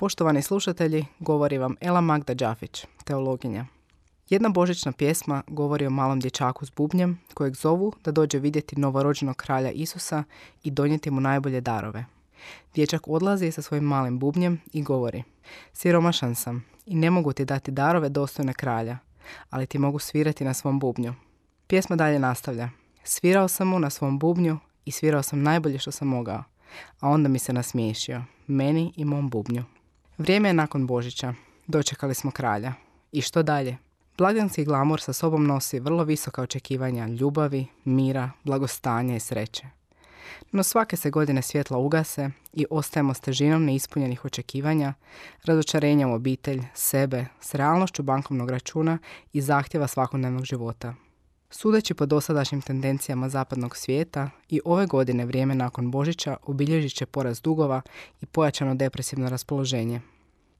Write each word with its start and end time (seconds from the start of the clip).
Poštovani 0.00 0.42
slušatelji, 0.42 1.06
govori 1.18 1.58
vam 1.58 1.76
Ela 1.80 2.00
Magda 2.00 2.34
Đafić, 2.34 2.86
teologinja. 3.04 3.66
Jedna 4.28 4.48
božićna 4.48 4.92
pjesma 4.92 5.42
govori 5.46 5.86
o 5.86 5.90
malom 5.90 6.20
dječaku 6.20 6.66
s 6.66 6.70
bubnjem 6.70 7.20
kojeg 7.34 7.54
zovu 7.54 7.92
da 8.04 8.12
dođe 8.12 8.38
vidjeti 8.38 8.80
novorođenog 8.80 9.36
kralja 9.36 9.70
Isusa 9.70 10.24
i 10.62 10.70
donijeti 10.70 11.10
mu 11.10 11.20
najbolje 11.20 11.60
darove. 11.60 12.04
Dječak 12.74 13.08
odlazi 13.08 13.52
sa 13.52 13.62
svojim 13.62 13.84
malim 13.84 14.18
bubnjem 14.18 14.60
i 14.72 14.82
govori 14.82 15.22
Siromašan 15.72 16.34
sam 16.34 16.64
i 16.86 16.94
ne 16.94 17.10
mogu 17.10 17.32
ti 17.32 17.44
dati 17.44 17.70
darove 17.70 18.08
dostojne 18.08 18.54
kralja, 18.54 18.98
ali 19.50 19.66
ti 19.66 19.78
mogu 19.78 19.98
svirati 19.98 20.44
na 20.44 20.54
svom 20.54 20.78
bubnju. 20.78 21.14
Pjesma 21.66 21.96
dalje 21.96 22.18
nastavlja. 22.18 22.68
Svirao 23.04 23.48
sam 23.48 23.68
mu 23.68 23.78
na 23.78 23.90
svom 23.90 24.18
bubnju 24.18 24.58
i 24.84 24.90
svirao 24.90 25.22
sam 25.22 25.42
najbolje 25.42 25.78
što 25.78 25.90
sam 25.90 26.08
mogao, 26.08 26.44
a 27.00 27.08
onda 27.08 27.28
mi 27.28 27.38
se 27.38 27.52
nasmiješio, 27.52 28.22
meni 28.46 28.92
i 28.96 29.04
mom 29.04 29.30
bubnju. 29.30 29.64
Vrijeme 30.20 30.48
je 30.48 30.52
nakon 30.52 30.86
Božića. 30.86 31.34
Dočekali 31.66 32.14
smo 32.14 32.30
kralja. 32.30 32.72
I 33.12 33.20
što 33.20 33.42
dalje? 33.42 33.76
Blagdanski 34.18 34.64
glamur 34.64 35.00
sa 35.00 35.12
sobom 35.12 35.46
nosi 35.46 35.80
vrlo 35.80 36.04
visoka 36.04 36.42
očekivanja 36.42 37.06
ljubavi, 37.06 37.66
mira, 37.84 38.30
blagostanja 38.44 39.16
i 39.16 39.20
sreće. 39.20 39.66
No 40.52 40.62
svake 40.62 40.96
se 40.96 41.10
godine 41.10 41.42
svjetla 41.42 41.78
ugase 41.78 42.30
i 42.52 42.66
ostajemo 42.70 43.14
s 43.14 43.20
težinom 43.20 43.64
neispunjenih 43.64 44.24
očekivanja, 44.24 44.94
razočarenja 45.44 46.08
u 46.08 46.14
obitelj, 46.14 46.62
sebe, 46.74 47.26
s 47.40 47.54
realnošću 47.54 48.02
bankovnog 48.02 48.50
računa 48.50 48.98
i 49.32 49.40
zahtjeva 49.40 49.86
svakodnevnog 49.86 50.44
života. 50.44 50.94
Sudeći 51.50 51.94
po 51.94 52.06
dosadašnjim 52.06 52.62
tendencijama 52.62 53.28
zapadnog 53.28 53.76
svijeta 53.76 54.30
i 54.48 54.60
ove 54.64 54.86
godine 54.86 55.26
vrijeme 55.26 55.54
nakon 55.54 55.90
Božića 55.90 56.36
obilježit 56.42 56.94
će 56.94 57.06
porast 57.06 57.44
dugova 57.44 57.82
i 58.20 58.26
pojačano 58.26 58.74
depresivno 58.74 59.28
raspoloženje. 59.28 60.00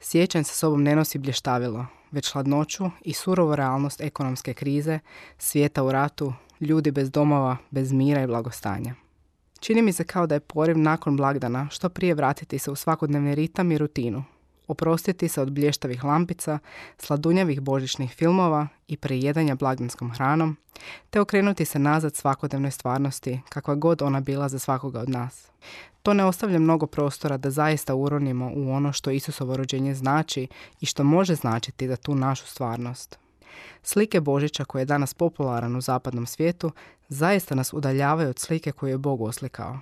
Sjećanj 0.00 0.42
sa 0.42 0.54
sobom 0.54 0.82
ne 0.82 0.96
nosi 0.96 1.18
blještavilo, 1.18 1.86
već 2.10 2.32
hladnoću 2.32 2.90
i 3.00 3.12
surovu 3.12 3.56
realnost 3.56 4.00
ekonomske 4.00 4.54
krize, 4.54 4.98
svijeta 5.38 5.82
u 5.82 5.92
ratu, 5.92 6.32
ljudi 6.60 6.90
bez 6.90 7.10
domova, 7.10 7.56
bez 7.70 7.92
mira 7.92 8.22
i 8.22 8.26
blagostanja. 8.26 8.94
Čini 9.60 9.82
mi 9.82 9.92
se 9.92 10.04
kao 10.04 10.26
da 10.26 10.34
je 10.34 10.40
poriv 10.40 10.78
nakon 10.78 11.16
blagdana 11.16 11.68
što 11.70 11.88
prije 11.88 12.14
vratiti 12.14 12.58
se 12.58 12.70
u 12.70 12.76
svakodnevni 12.76 13.34
ritam 13.34 13.72
i 13.72 13.78
rutinu, 13.78 14.24
oprostiti 14.68 15.28
se 15.28 15.42
od 15.42 15.52
blještavih 15.52 16.04
lampica, 16.04 16.58
sladunjavih 16.98 17.60
božićnih 17.60 18.12
filmova 18.12 18.68
i 18.88 18.96
prejedanja 18.96 19.54
blagdanskom 19.54 20.10
hranom, 20.10 20.56
te 21.10 21.20
okrenuti 21.20 21.64
se 21.64 21.78
nazad 21.78 22.14
svakodnevnoj 22.14 22.70
stvarnosti, 22.70 23.40
kakva 23.48 23.74
god 23.74 24.02
ona 24.02 24.20
bila 24.20 24.48
za 24.48 24.58
svakoga 24.58 25.00
od 25.00 25.08
nas. 25.08 25.50
To 26.02 26.14
ne 26.14 26.24
ostavlja 26.24 26.58
mnogo 26.58 26.86
prostora 26.86 27.36
da 27.36 27.50
zaista 27.50 27.94
uronimo 27.94 28.52
u 28.54 28.72
ono 28.72 28.92
što 28.92 29.10
Isusovo 29.10 29.56
rođenje 29.56 29.94
znači 29.94 30.48
i 30.80 30.86
što 30.86 31.04
može 31.04 31.34
značiti 31.34 31.88
za 31.88 31.96
tu 31.96 32.14
našu 32.14 32.46
stvarnost. 32.46 33.18
Slike 33.82 34.20
Božića 34.20 34.64
koje 34.64 34.82
je 34.82 34.86
danas 34.86 35.14
popularan 35.14 35.76
u 35.76 35.80
zapadnom 35.80 36.26
svijetu 36.26 36.70
zaista 37.08 37.54
nas 37.54 37.72
udaljavaju 37.72 38.30
od 38.30 38.38
slike 38.38 38.72
koju 38.72 38.90
je 38.90 38.98
Bog 38.98 39.22
oslikao. 39.22 39.78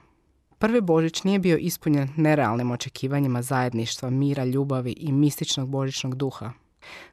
Prvi 0.64 0.80
Božić 0.80 1.22
nije 1.22 1.38
bio 1.38 1.56
ispunjen 1.56 2.08
nerealnim 2.16 2.70
očekivanjima 2.70 3.42
zajedništva, 3.42 4.10
mira, 4.10 4.44
ljubavi 4.44 4.94
i 4.96 5.12
mističnog 5.12 5.68
božićnog 5.68 6.14
duha. 6.14 6.52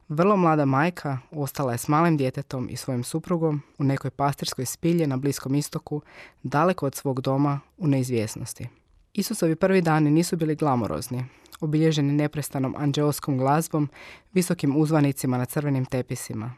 Vrlo 0.08 0.36
mlada 0.36 0.64
majka 0.64 1.18
ostala 1.30 1.72
je 1.72 1.78
s 1.78 1.88
malim 1.88 2.16
djetetom 2.16 2.68
i 2.70 2.76
svojim 2.76 3.04
suprugom 3.04 3.62
u 3.78 3.84
nekoj 3.84 4.10
pastirskoj 4.10 4.66
spilje 4.66 5.06
na 5.06 5.16
Bliskom 5.16 5.54
istoku, 5.54 6.02
daleko 6.42 6.86
od 6.86 6.94
svog 6.94 7.20
doma 7.20 7.60
u 7.78 7.86
neizvjesnosti. 7.86 8.68
Isusovi 9.14 9.56
prvi 9.56 9.82
dani 9.82 10.10
nisu 10.10 10.36
bili 10.36 10.56
glamorozni, 10.56 11.24
obilježeni 11.60 12.12
neprestanom 12.12 12.74
anđeoskom 12.78 13.38
glazbom, 13.38 13.88
visokim 14.32 14.76
uzvanicima 14.76 15.38
na 15.38 15.44
crvenim 15.44 15.84
tepisima. 15.84 16.52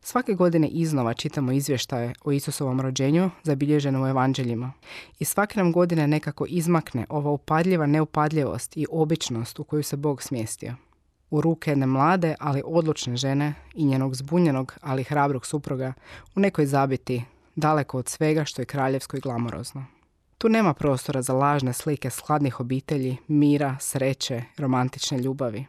Svake 0.00 0.34
godine 0.34 0.68
iznova 0.68 1.14
čitamo 1.14 1.52
izvještaje 1.52 2.12
o 2.24 2.32
Isusovom 2.32 2.80
rođenju 2.80 3.30
zabilježene 3.42 4.02
u 4.02 4.06
evanđeljima. 4.06 4.72
I 5.18 5.24
svake 5.24 5.58
nam 5.58 5.72
godine 5.72 6.06
nekako 6.06 6.46
izmakne 6.48 7.06
ova 7.08 7.30
upadljiva 7.30 7.86
neupadljivost 7.86 8.76
i 8.76 8.86
običnost 8.90 9.58
u 9.58 9.64
koju 9.64 9.82
se 9.82 9.96
Bog 9.96 10.22
smjestio. 10.22 10.74
U 11.30 11.40
ruke 11.40 11.70
jedne 11.70 11.86
mlade, 11.86 12.34
ali 12.40 12.62
odlučne 12.64 13.16
žene 13.16 13.54
i 13.74 13.84
njenog 13.84 14.14
zbunjenog, 14.14 14.74
ali 14.80 15.04
hrabrog 15.04 15.46
supruga 15.46 15.92
u 16.34 16.40
nekoj 16.40 16.66
zabiti, 16.66 17.24
daleko 17.56 17.98
od 17.98 18.08
svega 18.08 18.44
što 18.44 18.62
je 18.62 18.66
kraljevsko 18.66 19.16
i 19.16 19.20
glamorozno. 19.20 19.84
Tu 20.38 20.48
nema 20.48 20.74
prostora 20.74 21.22
za 21.22 21.32
lažne 21.32 21.72
slike 21.72 22.10
skladnih 22.10 22.60
obitelji, 22.60 23.16
mira, 23.28 23.76
sreće, 23.80 24.42
romantične 24.58 25.18
ljubavi. 25.18 25.66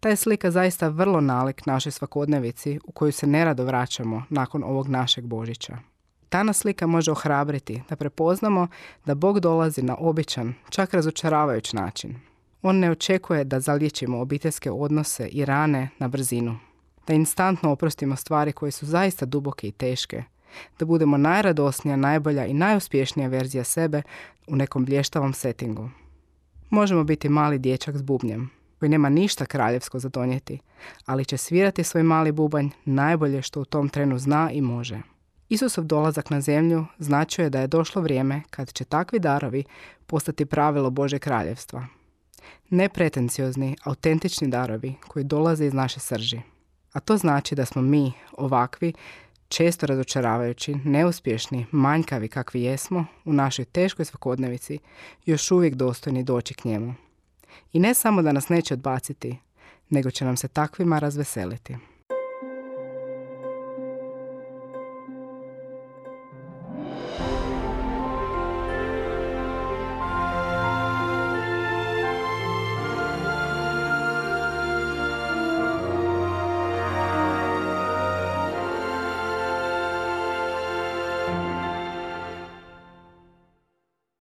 Ta 0.00 0.08
je 0.08 0.16
slika 0.16 0.50
zaista 0.50 0.88
vrlo 0.88 1.20
nalik 1.20 1.66
našoj 1.66 1.92
svakodnevici 1.92 2.80
u 2.84 2.92
koju 2.92 3.12
se 3.12 3.26
nerado 3.26 3.64
vraćamo 3.64 4.24
nakon 4.28 4.64
ovog 4.64 4.88
našeg 4.88 5.26
Božića. 5.26 5.78
Ta 6.28 6.42
nas 6.42 6.58
slika 6.58 6.86
može 6.86 7.12
ohrabriti 7.12 7.82
da 7.88 7.96
prepoznamo 7.96 8.68
da 9.04 9.14
Bog 9.14 9.40
dolazi 9.40 9.82
na 9.82 9.96
običan, 9.98 10.54
čak 10.70 10.94
razočaravajuć 10.94 11.72
način. 11.72 12.16
On 12.62 12.78
ne 12.78 12.90
očekuje 12.90 13.44
da 13.44 13.60
zaliječimo 13.60 14.20
obiteljske 14.20 14.70
odnose 14.70 15.28
i 15.28 15.44
rane 15.44 15.88
na 15.98 16.08
brzinu, 16.08 16.58
da 17.06 17.14
instantno 17.14 17.72
oprostimo 17.72 18.16
stvari 18.16 18.52
koje 18.52 18.72
su 18.72 18.86
zaista 18.86 19.26
duboke 19.26 19.68
i 19.68 19.72
teške, 19.72 20.22
da 20.78 20.84
budemo 20.84 21.16
najradosnija, 21.16 21.96
najbolja 21.96 22.46
i 22.46 22.54
najuspješnija 22.54 23.28
verzija 23.28 23.64
sebe 23.64 24.02
u 24.46 24.56
nekom 24.56 24.84
blještavom 24.84 25.32
settingu. 25.32 25.90
Možemo 26.70 27.04
biti 27.04 27.28
mali 27.28 27.58
dječak 27.58 27.96
s 27.96 28.02
bubnjem, 28.02 28.50
koji 28.80 28.88
nema 28.88 29.08
ništa 29.08 29.46
kraljevsko 29.46 29.98
za 29.98 30.08
donijeti, 30.08 30.58
ali 31.06 31.24
će 31.24 31.36
svirati 31.36 31.84
svoj 31.84 32.02
mali 32.02 32.32
bubanj 32.32 32.68
najbolje 32.84 33.42
što 33.42 33.60
u 33.60 33.64
tom 33.64 33.88
trenu 33.88 34.18
zna 34.18 34.50
i 34.50 34.60
može. 34.60 35.00
Isusov 35.48 35.84
dolazak 35.84 36.30
na 36.30 36.40
zemlju 36.40 36.86
značio 36.98 37.42
je 37.42 37.50
da 37.50 37.60
je 37.60 37.66
došlo 37.66 38.02
vrijeme 38.02 38.42
kad 38.50 38.72
će 38.72 38.84
takvi 38.84 39.18
darovi 39.18 39.64
postati 40.06 40.46
pravilo 40.46 40.90
Bože 40.90 41.18
kraljevstva. 41.18 41.86
Nepretenciozni, 42.70 43.76
autentični 43.84 44.48
darovi 44.48 44.94
koji 45.08 45.24
dolaze 45.24 45.66
iz 45.66 45.74
naše 45.74 46.00
srži. 46.00 46.40
A 46.92 47.00
to 47.00 47.16
znači 47.16 47.54
da 47.54 47.64
smo 47.64 47.82
mi, 47.82 48.12
ovakvi, 48.32 48.92
često 49.48 49.86
razočaravajući, 49.86 50.74
neuspješni, 50.84 51.66
manjkavi 51.70 52.28
kakvi 52.28 52.62
jesmo, 52.62 53.06
u 53.24 53.32
našoj 53.32 53.64
teškoj 53.64 54.04
svakodnevici, 54.04 54.78
još 55.26 55.50
uvijek 55.50 55.74
dostojni 55.74 56.22
doći 56.22 56.54
k 56.54 56.64
njemu. 56.64 56.94
I 57.72 57.80
ne 57.80 57.94
samo 57.94 58.22
da 58.22 58.32
nas 58.32 58.48
neće 58.48 58.74
odbaciti, 58.74 59.38
nego 59.90 60.10
će 60.10 60.24
nam 60.24 60.36
se 60.36 60.48
takvima 60.48 60.98
razveseliti. 60.98 61.76